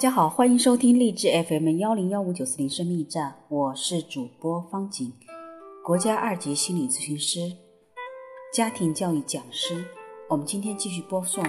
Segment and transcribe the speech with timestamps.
[0.00, 5.12] 大家好，欢迎收听励志 FM 幺零幺五九四零生命驿站，我是主播方景，
[5.84, 7.54] 国家二级心理咨询师、
[8.50, 9.84] 家庭教育讲师。
[10.30, 11.44] 我们今天继续播送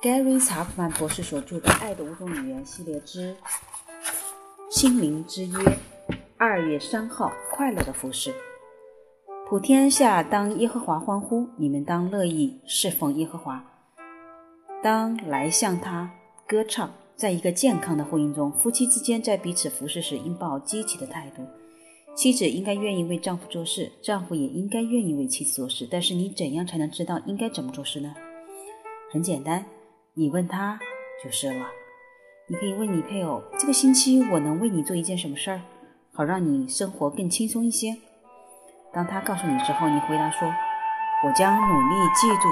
[0.00, 3.34] Gary 查普曼博士所著的《爱的五种语言》系列之
[4.70, 5.58] 《心灵之约》
[6.38, 8.32] 二月三号快乐的服饰。
[9.48, 13.64] 普天下当耶和华欢呼，你们当乐意侍奉耶和华，
[14.80, 16.08] 当来向他
[16.46, 16.88] 歌唱。
[17.22, 21.46] 在一个健康的婚姻中，夫妻之间在彼此服侍时应抱积极的态度。
[22.16, 25.86] 妻子应该愿意为丈夫做事，丈夫也应该愿意为妻子做事。
[25.88, 28.12] 但是你怎样才能知道应该怎么做事呢？
[29.12, 29.64] 很简单，
[30.14, 30.80] 你问他
[31.24, 31.64] 就是了。
[32.48, 35.60] 你可以问你配偶：“这个星期我能为你做一件什么事儿，
[36.12, 37.96] 好让你生活更轻松一些？”
[38.92, 40.52] 当他告诉你之后，你回答说
[41.24, 42.48] ：“我将努力记住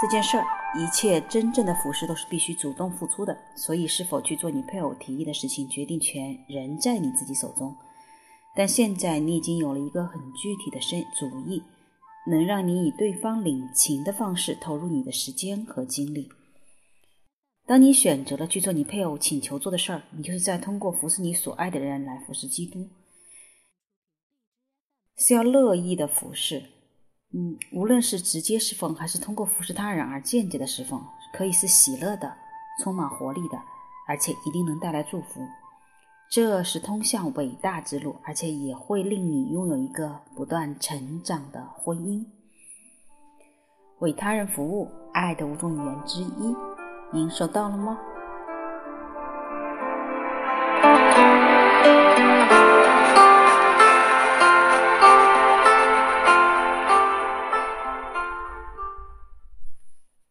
[0.00, 0.46] 这件事儿。”
[0.78, 7.74] 一切真正的服饰都是必须主动付出的，所以是否去做你配偶提议的事情，决定权仍在你自己手中。
[8.54, 11.62] 但现在你已经有了一个很具体的生主意，
[12.28, 16.28] 能让你以对方领情的方式投入你的时间和精力。
[17.66, 22.88] 当你选择了去做你配偶请求做的事儿，你就是在通过服侍你所爱的人来服侍基督，
[25.16, 26.62] 是要乐意的服侍。
[27.32, 31.00] 嗯，无论是直接侍奉，还是通过服侍他人而间接的侍奉，
[31.32, 32.34] 可以是喜乐的、
[32.82, 33.56] 充满活力的，
[34.08, 35.46] 而且一定能带来祝福。
[36.28, 42.24] 这是通向伟大之路，而且也会令你拥有一个不断成长的婚姻。
[44.00, 46.56] 为他人服务，爱的五种语言之一，
[47.12, 47.98] 您收到了吗？